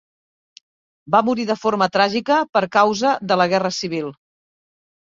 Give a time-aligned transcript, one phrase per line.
[1.15, 4.15] Va morir de forma tràgica per causa de la Guerra Civil.